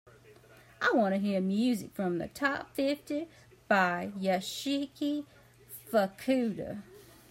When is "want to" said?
0.95-1.19